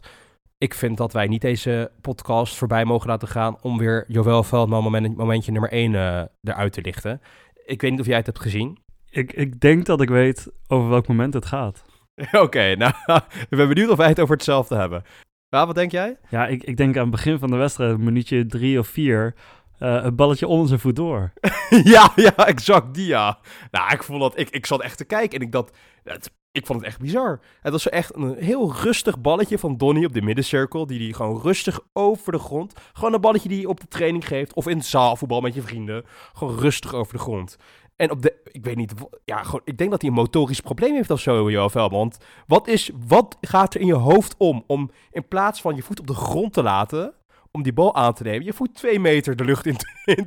[0.57, 4.83] Ik vind dat wij niet deze podcast voorbij mogen laten gaan om weer Joël Veldman
[4.83, 7.21] moment, momentje nummer 1 uh, eruit te lichten.
[7.65, 8.77] Ik weet niet of jij het hebt gezien.
[9.11, 11.83] Ik, ik denk dat ik weet over welk moment het gaat.
[12.15, 12.93] Oké, okay, nou,
[13.49, 15.03] ik ben benieuwd of wij het over hetzelfde hebben.
[15.49, 16.17] Ja, wat denk jij?
[16.29, 19.35] Ja, ik, ik denk aan het begin van de wedstrijd, minuutje drie of vier...
[19.79, 21.33] Uh, een balletje onder zijn voet door.
[21.83, 23.39] ja, ja, exact die ja.
[23.71, 26.65] Nou, ik vond dat, ik, ik zat echt te kijken en ik dacht, het, ik
[26.65, 27.39] vond het echt bizar.
[27.61, 31.41] Het was echt een heel rustig balletje van Donny op de middencirkel, die die gewoon
[31.41, 34.77] rustig over de grond, gewoon een balletje die je op de training geeft, of in
[34.77, 37.57] het zaalvoetbal met je vrienden, gewoon rustig over de grond.
[38.01, 38.93] En op de, ik weet niet,
[39.25, 41.89] ja, gewoon, ik denk dat hij een motorisch probleem heeft of zo, Velman.
[41.99, 45.81] Want wat, is, wat gaat er in je hoofd om, om in plaats van je
[45.81, 47.13] voet op de grond te laten,
[47.51, 49.77] om die bal aan te nemen, je voet twee meter de lucht in,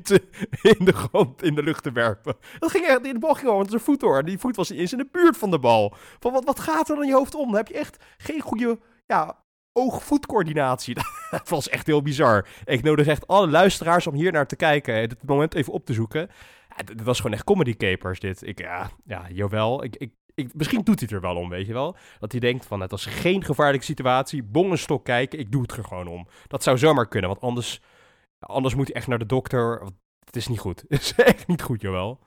[0.02, 0.22] te,
[0.78, 2.36] in, de grond, in de lucht te werpen.
[2.58, 4.24] Dat ging echt, de bal ging met zijn voet door.
[4.24, 5.94] Die voet was niet eens in de buurt van de bal.
[6.18, 7.46] Van wat, wat gaat er in je hoofd om?
[7.46, 10.94] Dan heb je echt geen goede, ja, oog-voetcoördinatie.
[11.30, 12.46] Dat was echt heel bizar.
[12.64, 15.86] Ik nodig echt alle luisteraars om hier naar te kijken en dit moment even op
[15.86, 16.30] te zoeken.
[16.74, 18.46] Het was gewoon echt comedy capers dit.
[18.46, 19.84] Ik, ja, ja, jawel.
[19.84, 21.96] Ik, ik, ik, misschien doet hij het er wel om, weet je wel.
[22.18, 24.42] Dat hij denkt van, het was geen gevaarlijke situatie.
[24.42, 26.26] Bongenstok kijken, ik doe het er gewoon om.
[26.46, 27.80] Dat zou zomaar kunnen, want anders,
[28.38, 29.82] anders moet hij echt naar de dokter.
[30.24, 30.84] Het is niet goed.
[30.88, 32.20] Het is echt niet goed, jawel.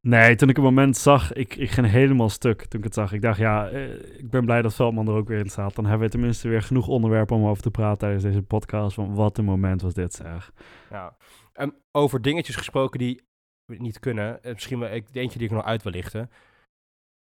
[0.00, 3.12] Nee, toen ik het moment zag, ik, ik ging helemaal stuk toen ik het zag.
[3.12, 5.74] Ik dacht, ja, eh, ik ben blij dat Veldman er ook weer in staat.
[5.74, 8.94] Dan hebben we tenminste weer genoeg onderwerpen om over te praten tijdens deze podcast.
[8.94, 10.52] Van wat een moment was dit, zeg.
[10.90, 11.16] Ja,
[11.52, 13.22] en over dingetjes gesproken die
[13.66, 14.38] niet kunnen.
[14.42, 16.30] Misschien wel eentje die ik nog uit wil lichten.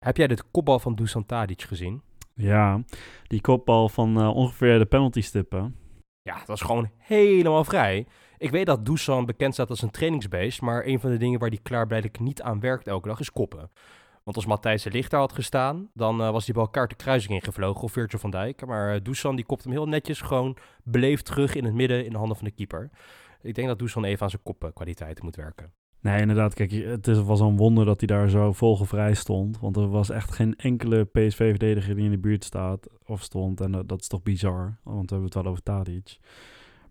[0.05, 2.01] Heb jij de kopbal van Dusan Tadic gezien?
[2.33, 2.83] Ja,
[3.27, 5.75] die kopbal van uh, ongeveer de penalty stippen.
[6.21, 8.07] Ja, dat was gewoon helemaal vrij.
[8.37, 11.49] Ik weet dat Dusan bekend staat als een trainingsbeest, maar een van de dingen waar
[11.49, 13.71] hij klaarblijkelijk niet aan werkt elke dag is koppen.
[14.23, 17.33] Want als Matthijs de daar had gestaan, dan uh, was die bal kaart de kruising
[17.33, 18.65] ingevlogen of Virgil van Dijk.
[18.65, 22.11] Maar uh, Dusan die kopt hem heel netjes gewoon beleefd terug in het midden in
[22.11, 22.89] de handen van de keeper.
[23.41, 25.73] Ik denk dat Dusan even aan zijn kopkwaliteiten moet werken.
[26.03, 26.53] Nee, inderdaad.
[26.53, 29.59] Kijk, het was een wonder dat hij daar zo vogelvrij stond.
[29.59, 33.61] Want er was echt geen enkele PSV-verdediger die in de buurt staat of stond.
[33.61, 36.17] En dat, is toch bizar, want we hebben het wel over Tadic.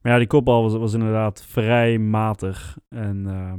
[0.01, 2.79] Maar ja, die kopbal was, was inderdaad vrij matig.
[2.89, 3.53] En uh,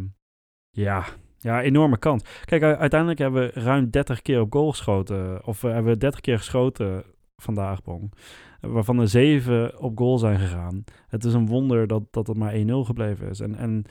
[0.70, 1.06] ja,
[1.38, 2.24] ja, enorme kans.
[2.46, 5.46] Kijk, uiteindelijk hebben we ruim 30 keer op goal geschoten.
[5.46, 7.04] Of we hebben 30 keer geschoten
[7.36, 8.14] vandaag, Bong.
[8.60, 10.84] Waarvan er 7 op goal zijn gegaan.
[11.08, 13.40] Het is een wonder dat, dat het maar 1-0 gebleven is.
[13.40, 13.86] En, en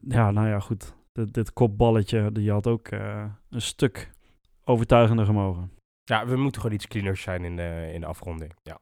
[0.00, 0.94] ja, nou ja, goed.
[1.12, 4.10] Dit, kopballetje, die had ook uh, een stuk
[4.64, 5.70] overtuigender gemogen.
[6.04, 8.54] Ja, we moeten gewoon iets cleaners zijn in de, in de afronding.
[8.62, 8.78] Ja.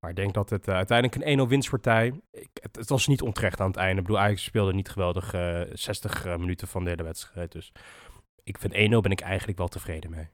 [0.00, 2.20] Maar ik denk dat het uh, uiteindelijk een 1-0 winstpartij...
[2.30, 4.00] Het, het, was niet onterecht aan het einde.
[4.00, 7.52] Ik bedoel, Ajax speelde niet geweldig uh, 60 uh, minuten van de hele wedstrijd.
[7.52, 7.72] Dus
[8.42, 10.28] ik vind 1-0 ben ik eigenlijk wel tevreden mee.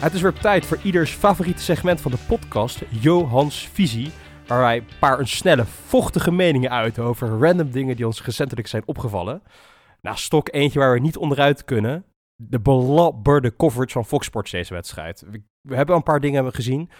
[0.00, 4.10] Het is weer tijd voor ieders favoriete segment van de podcast, Johans Visie.
[4.46, 8.82] Waar wij een paar snelle, vochtige meningen uit over random dingen die ons recentelijk zijn
[8.86, 9.42] opgevallen.
[10.00, 12.04] Nou, stok eentje waar we niet onderuit kunnen.
[12.34, 15.24] De belabberde coverage van Fox Sports deze wedstrijd.
[15.62, 16.90] We, hebben een paar dingen gezien.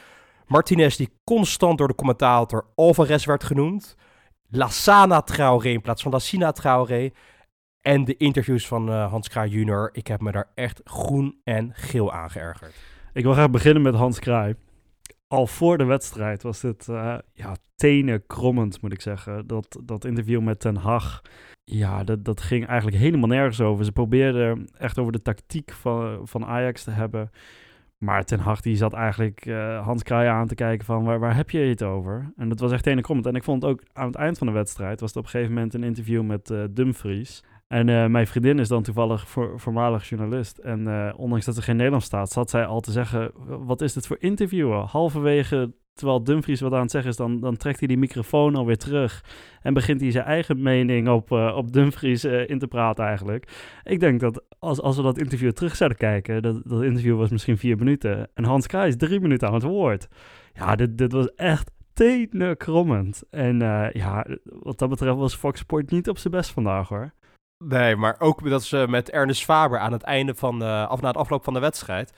[0.47, 3.97] Martinez die constant door de commentator Alvarez werd genoemd.
[4.49, 7.11] Lassana Traoré in plaats van Lassina Traoré.
[7.87, 9.91] En de interviews van uh, Hans Kraai junior.
[9.93, 12.75] Ik heb me daar echt groen en geel aan geërgerd.
[13.13, 14.55] Ik wil graag beginnen met Hans Kraai.
[15.29, 19.47] Al voor de wedstrijd was dit uh, ja, tenen krommend, moet ik zeggen.
[19.47, 21.23] Dat, dat interview met Ten Hag.
[21.65, 23.85] Ja, dat, dat ging eigenlijk helemaal nergens over.
[23.85, 27.31] Ze probeerden echt over de tactiek van, van Ajax te hebben.
[27.99, 31.37] Maar Ten Hag die zat eigenlijk uh, Hans Kraai aan te kijken van waar, waar
[31.37, 32.33] heb je het over?
[32.37, 33.29] En dat was echt ene krommend.
[33.29, 35.55] En ik vond ook aan het eind van de wedstrijd was het op een gegeven
[35.55, 37.43] moment een interview met Dumfries.
[37.67, 40.59] En uh, mijn vriendin is dan toevallig voor, voormalig journalist.
[40.59, 43.93] En uh, ondanks dat er geen Nederlands staat, zat zij al te zeggen: Wat is
[43.93, 44.85] dit voor interviewen?
[44.85, 48.77] Halverwege, terwijl Dumfries wat aan het zeggen is, dan, dan trekt hij die microfoon alweer
[48.77, 49.25] terug.
[49.63, 53.79] En begint hij zijn eigen mening op, uh, op Dumfries in te praten, eigenlijk.
[53.83, 57.31] Ik denk dat als, als we dat interview terug zouden kijken, dat, dat interview was
[57.31, 58.29] misschien vier minuten.
[58.35, 60.09] En Hans Kraaij is drie minuten aan het woord.
[60.53, 63.23] Ja, dit, dit was echt tenenkrommend.
[63.31, 63.59] En
[63.93, 67.13] ja, wat dat betreft was Fox Sport niet op zijn best vandaag hoor.
[67.59, 71.09] Nee, maar ook dat ze met Ernest Faber aan het einde van, uh, af na
[71.09, 72.13] het afloop van de wedstrijd.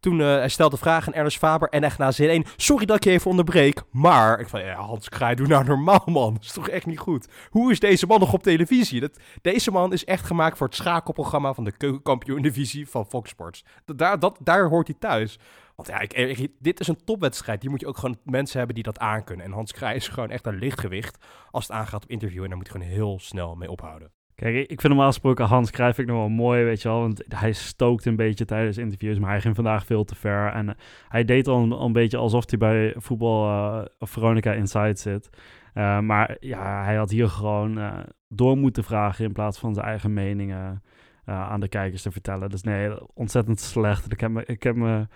[0.00, 2.44] Toen uh, hij stelde vragen aan Ernest Faber en echt na zin 1.
[2.56, 6.34] Sorry dat ik je even onderbreek, maar ik van Hans Kraai, doe nou normaal man.
[6.34, 7.28] Dat is toch echt niet goed.
[7.50, 9.00] Hoe is deze man nog op televisie?
[9.00, 13.64] Dat, deze man is echt gemaakt voor het schakelprogramma van de keukenkampioen-divisie van Fox Sports.
[13.84, 15.38] Daar, dat, daar hoort hij thuis.
[15.76, 17.60] Want ja, ik, dit is een topwedstrijd.
[17.60, 19.46] Die moet je ook gewoon mensen hebben die dat aankunnen.
[19.46, 22.42] En Hans Kraai is gewoon echt een lichtgewicht als het aangaat op interview.
[22.42, 24.19] En daar moet je gewoon heel snel mee ophouden.
[24.40, 27.00] Kijk, ik vind normaal gesproken Hans Cruijff ik nog wel mooi, weet je wel.
[27.00, 30.52] Want hij stookt een beetje tijdens interviews, maar hij ging vandaag veel te ver.
[30.52, 30.72] En uh,
[31.08, 35.30] hij deed al een, beetje alsof hij bij voetbal uh, Veronica Inside zit.
[35.74, 40.12] Uh, maar ja, hij had hier gewoon door moeten vragen in plaats van zijn eigen
[40.12, 40.82] meningen
[41.24, 42.50] aan de kijkers te vertellen.
[42.50, 44.12] Dus nee, ontzettend slecht.
[44.12, 45.06] Ik heb me, ik heb me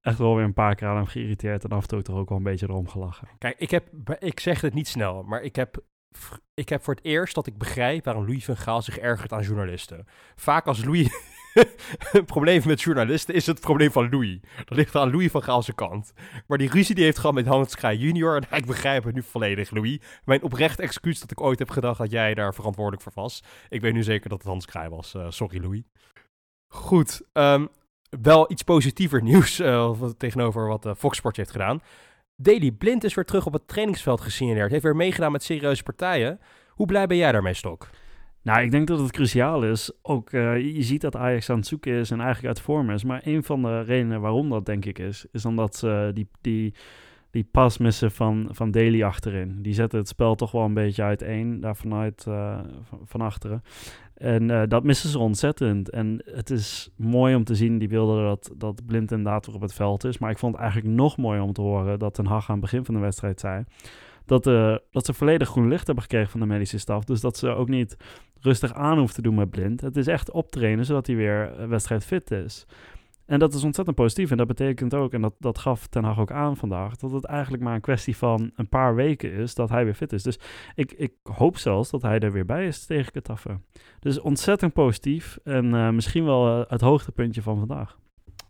[0.00, 2.28] echt wel weer een paar keer aan hem geïrriteerd en af en toe toch ook
[2.28, 3.28] wel een beetje erom gelachen.
[3.38, 3.84] Kijk, ik, heb,
[4.18, 5.82] ik zeg het niet snel, maar ik heb
[6.54, 9.42] ik heb voor het eerst dat ik begrijp waarom Louis van Gaal zich ergert aan
[9.42, 10.06] journalisten.
[10.34, 11.08] Vaak als Louis
[12.12, 14.38] een probleem met journalisten, is het probleem van Louis.
[14.64, 16.12] Dat ligt aan Louis van Gaal's kant.
[16.46, 19.22] Maar die ruzie die heeft gehad met Hans Kraaij junior, en ik begrijp het nu
[19.22, 19.98] volledig, Louis.
[20.24, 23.42] Mijn oprecht excuus dat ik ooit heb gedacht dat jij daar verantwoordelijk voor was.
[23.68, 25.14] Ik weet nu zeker dat het Hans Kraaij was.
[25.14, 25.82] Uh, sorry, Louis.
[26.68, 27.68] Goed, um,
[28.20, 31.80] wel iets positiever nieuws uh, tegenover wat uh, Fox Sports heeft gedaan.
[32.42, 34.70] Daily Blind is weer terug op het trainingsveld gesignaleerd.
[34.70, 36.40] Heeft weer meegedaan met serieuze partijen.
[36.68, 37.88] Hoe blij ben jij daarmee, Stok?
[38.42, 39.92] Nou, ik denk dat het cruciaal is.
[40.02, 43.04] Ook, uh, je ziet dat Ajax aan het zoeken is en eigenlijk uit vorm is.
[43.04, 46.74] Maar een van de redenen waarom dat denk ik is, is omdat ze die, die,
[47.30, 49.62] die pas missen van, van Daly achterin.
[49.62, 53.62] Die zetten het spel toch wel een beetje uiteen, daar vanuit van, van achteren.
[54.22, 55.90] En uh, dat missen ze ontzettend.
[55.90, 59.60] En het is mooi om te zien, die wilde dat, dat Blind inderdaad weer op
[59.60, 60.18] het veld is.
[60.18, 62.60] Maar ik vond het eigenlijk nog mooier om te horen dat Ten Hag aan het
[62.60, 63.64] begin van de wedstrijd zei...
[64.26, 67.04] Dat, uh, dat ze volledig groen licht hebben gekregen van de medische staf.
[67.04, 67.96] Dus dat ze ook niet
[68.40, 69.80] rustig aan hoeft te doen met Blind.
[69.80, 72.66] Het is echt optrainen zodat hij weer wedstrijd fit is.
[73.32, 74.30] En dat is ontzettend positief.
[74.30, 77.24] En dat betekent ook, en dat, dat gaf Ten Hag ook aan vandaag, dat het
[77.24, 80.22] eigenlijk maar een kwestie van een paar weken is dat hij weer fit is.
[80.22, 80.38] Dus
[80.74, 83.60] ik, ik hoop zelfs dat hij er weer bij is tegen Getafe.
[84.00, 87.98] Dus ontzettend positief en uh, misschien wel uh, het hoogtepuntje van vandaag.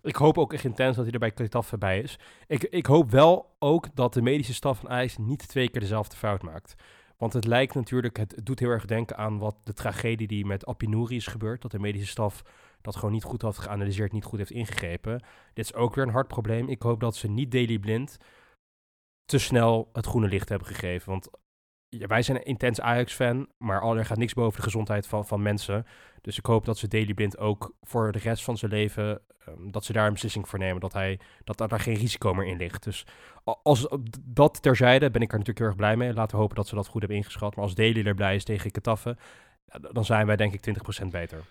[0.03, 2.19] Ik hoop ook echt intens dat hij er bij Getafe bij is.
[2.47, 6.17] Ik, ik hoop wel ook dat de medische staf van IJs niet twee keer dezelfde
[6.17, 6.75] fout maakt.
[7.17, 10.67] Want het lijkt natuurlijk, het doet heel erg denken aan wat de tragedie die met
[10.67, 11.63] Apinouri is gebeurd.
[11.63, 12.43] Dat de medische staf
[12.83, 15.23] dat gewoon niet goed had geanalyseerd, niet goed heeft ingegrepen.
[15.53, 16.69] Dit is ook weer een hard probleem.
[16.69, 18.17] Ik hoop dat ze niet Daily Blind
[19.25, 21.11] te snel het groene licht hebben gegeven.
[21.11, 21.31] Want
[21.99, 25.87] wij zijn een intens Ajax-fan, maar er gaat niks boven de gezondheid van, van mensen.
[26.21, 29.71] Dus ik hoop dat ze Daily Blind ook voor de rest van zijn leven, ehm,
[29.71, 32.57] dat ze daar een beslissing voor nemen, dat, hij, dat daar geen risico meer in
[32.57, 32.83] ligt.
[32.83, 33.07] Dus
[33.63, 33.89] als
[34.21, 36.13] dat terzijde, ben ik er natuurlijk heel erg blij mee.
[36.13, 37.55] Laten we hopen dat ze dat goed hebben ingeschat.
[37.55, 39.19] Maar als Daily er blij is tegen Ketaffen,
[39.93, 41.45] dan zijn wij denk ik 20% beter.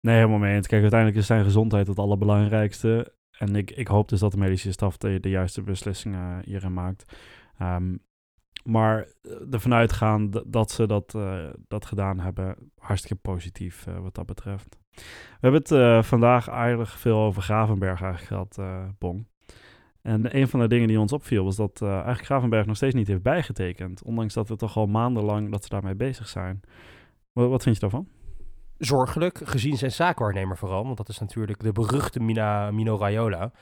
[0.00, 0.60] Nee, helemaal mee.
[0.60, 3.14] Kijk, uiteindelijk is zijn gezondheid het allerbelangrijkste.
[3.38, 7.16] En ik, ik hoop dus dat de medische staf de, de juiste beslissingen hierin maakt.
[7.62, 8.02] Um,
[8.64, 14.26] maar eh, ervan uitgaan dat ze dat, uh, dat gedaan hebben, hartstikke positief wat dat
[14.26, 14.78] betreft.
[14.94, 19.28] We hebben het vandaag aardig veel over Gravenberg eigenlijk gehad, Bong.
[20.02, 23.06] En een van de dingen die ons opviel was dat eigenlijk Gravenberg nog steeds niet
[23.06, 24.02] heeft bijgetekend.
[24.02, 26.60] Ondanks dat we toch al maandenlang dat ze daarmee bezig zijn.
[27.32, 28.08] Wat, wat vind je daarvan?
[28.80, 30.84] Zorgelijk, gezien zijn zaakwaarnemer vooral.
[30.84, 33.52] Want dat is natuurlijk de beruchte Mina, Mino Raiola.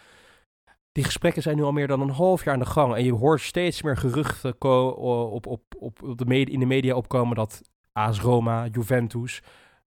[0.93, 2.95] Die gesprekken zijn nu al meer dan een half jaar aan de gang.
[2.95, 7.37] En je hoort steeds meer geruchten op, op, op, op de in de media opkomen
[7.37, 9.43] dat AS Roma, Juventus,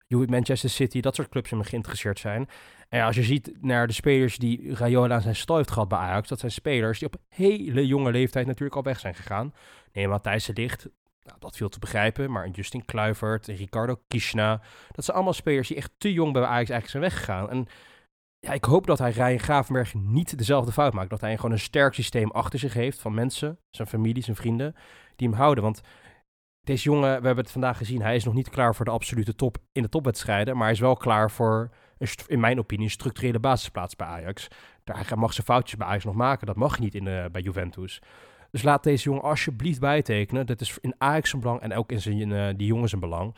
[0.08, 2.48] Manchester City, dat soort clubs hem geïnteresseerd zijn.
[2.88, 5.98] En als je ziet naar de spelers die Raiola aan zijn stal heeft gehad bij
[5.98, 9.54] Ajax, dat zijn spelers die op hele jonge leeftijd natuurlijk al weg zijn gegaan.
[9.92, 10.88] Nee, Matthijs de Ligt,
[11.26, 14.60] nou, dat viel te begrijpen, maar Justin Kluivert, Ricardo Kishna,
[14.92, 17.50] dat zijn allemaal spelers die echt te jong bij Ajax eigenlijk zijn weggegaan.
[17.50, 17.66] En
[18.38, 21.10] ja, ik hoop dat hij Ryan Gravenberg niet dezelfde fout maakt.
[21.10, 24.74] Dat hij gewoon een sterk systeem achter zich heeft van mensen, zijn familie, zijn vrienden,
[25.16, 25.64] die hem houden.
[25.64, 25.80] Want
[26.60, 29.34] deze jongen, we hebben het vandaag gezien, hij is nog niet klaar voor de absolute
[29.34, 30.54] top in de topwedstrijden.
[30.54, 31.70] Maar hij is wel klaar voor,
[32.26, 34.48] in mijn opinie, een structurele basisplaats bij Ajax.
[34.84, 36.46] Daar mag zijn foutjes bij Ajax nog maken.
[36.46, 38.02] Dat mag niet in bij Juventus.
[38.56, 40.46] Dus laat deze jongen alsjeblieft bijtekenen.
[40.46, 43.34] Dat is in Ajax zijn belang en ook in zijn, uh, die jongen zijn belang.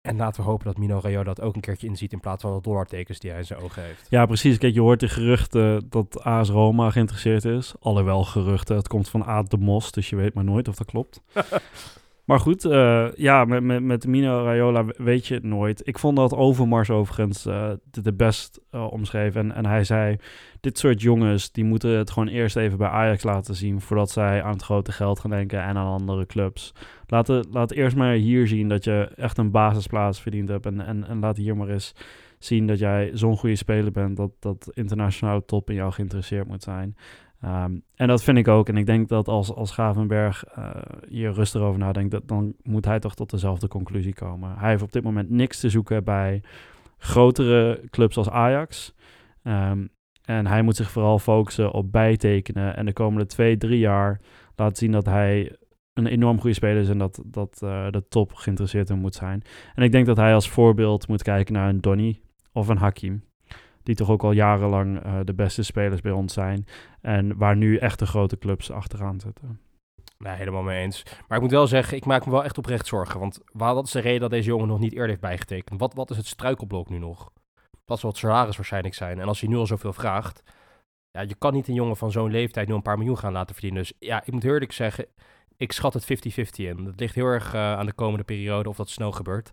[0.00, 2.54] En laten we hopen dat Mino Rayo dat ook een keertje inziet in plaats van
[2.54, 4.06] de dollartekens die hij in zijn ogen heeft.
[4.08, 4.58] Ja, precies.
[4.58, 7.74] Kijk, je hoort de geruchten dat AS Roma geïnteresseerd is.
[7.80, 10.86] Alhoewel geruchten, het komt van Aad de Mos, dus je weet maar nooit of dat
[10.86, 11.20] klopt.
[12.24, 15.86] Maar goed, uh, ja, met, met, met Mino Raiola weet je het nooit.
[15.86, 17.70] Ik vond dat Overmars overigens uh,
[18.02, 19.40] de, best uh, omschreven.
[19.40, 20.16] En, en hij zei,
[20.60, 23.80] dit soort jongens, die moeten het gewoon eerst even bij Ajax laten zien...
[23.80, 26.72] voordat zij aan het grote geld gaan denken en aan andere clubs.
[27.06, 30.66] Laat, laat eerst maar hier zien dat je echt een basisplaats verdiend hebt.
[30.66, 31.94] En, en, en laat hier maar eens
[32.38, 34.16] zien dat jij zo'n goede speler bent...
[34.16, 36.96] dat, dat internationale top in jou geïnteresseerd moet zijn.
[37.44, 38.68] Um, en dat vind ik ook.
[38.68, 40.70] En ik denk dat als, als Gravenberg uh,
[41.08, 44.58] hier rustig over nadenkt, dat, dan moet hij toch tot dezelfde conclusie komen.
[44.58, 46.42] Hij heeft op dit moment niks te zoeken bij
[46.98, 48.94] grotere clubs als Ajax.
[49.42, 49.88] Um,
[50.24, 52.76] en hij moet zich vooral focussen op bijtekenen.
[52.76, 54.20] En de komende twee, drie jaar
[54.56, 55.56] laten zien dat hij
[55.92, 59.42] een enorm goede speler is en dat, dat uh, de top geïnteresseerd in moet zijn.
[59.74, 62.20] En ik denk dat hij als voorbeeld moet kijken naar een Donny
[62.52, 63.24] of een Hakim
[63.84, 66.66] die toch ook al jarenlang uh, de beste spelers bij ons zijn.
[67.00, 69.60] En waar nu echt de grote clubs achteraan zitten.
[70.18, 71.02] Nee, helemaal mee eens.
[71.28, 73.20] Maar ik moet wel zeggen, ik maak me wel echt oprecht zorgen.
[73.20, 75.80] Want wat is de reden dat deze jongen nog niet eerder heeft bijgetekend?
[75.80, 77.30] Wat, wat is het struikelblok nu nog?
[77.84, 79.20] Dat zal het salaris waarschijnlijk zijn.
[79.20, 80.42] En als hij nu al zoveel vraagt,
[81.10, 83.54] ja, je kan niet een jongen van zo'n leeftijd nu een paar miljoen gaan laten
[83.54, 83.82] verdienen.
[83.82, 85.06] Dus ja, ik moet eerlijk zeggen,
[85.56, 86.06] ik schat het 50-50
[86.54, 86.84] in.
[86.84, 89.50] Het ligt heel erg uh, aan de komende periode of dat snel gebeurt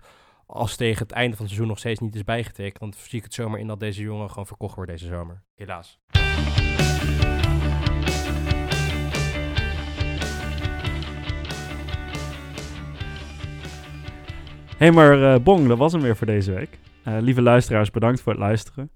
[0.52, 3.24] als tegen het einde van het seizoen nog steeds niet is bijgetekend, dan zie ik
[3.24, 5.44] het zomaar in dat deze jongen gewoon verkocht wordt deze zomer.
[5.56, 6.00] Helaas.
[14.78, 16.80] hey, maar uh, Bong, dat was hem weer voor deze week.
[17.08, 18.92] Uh, lieve luisteraars, bedankt voor het luisteren.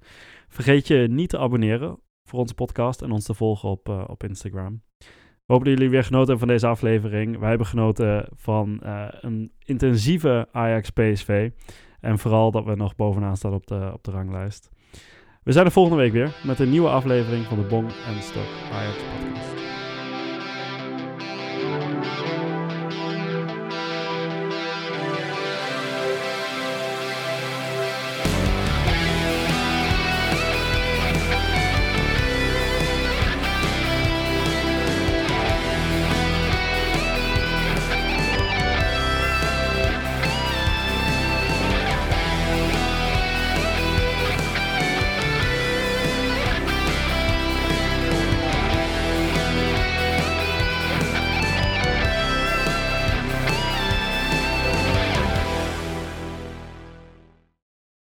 [0.47, 4.23] Vergeet je niet te abonneren voor onze podcast en ons te volgen op, uh, op
[4.23, 4.81] Instagram.
[5.45, 7.39] Hopen dat jullie weer genoten hebben van deze aflevering.
[7.39, 11.49] Wij hebben genoten van uh, een intensieve Ajax-PSV.
[11.99, 14.69] En vooral dat we nog bovenaan staan op de, op de ranglijst.
[15.43, 18.47] We zijn er volgende week weer met een nieuwe aflevering van de Bong en Stok
[18.71, 19.54] Ajax podcast.